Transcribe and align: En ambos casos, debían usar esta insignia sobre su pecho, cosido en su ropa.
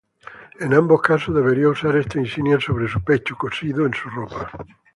En 0.59 0.73
ambos 0.73 0.99
casos, 0.99 1.35
debían 1.35 1.67
usar 1.69 1.95
esta 1.95 2.17
insignia 2.17 2.59
sobre 2.59 2.87
su 2.87 3.03
pecho, 3.03 3.35
cosido 3.37 3.85
en 3.85 3.93
su 3.93 4.09
ropa. 4.09 4.49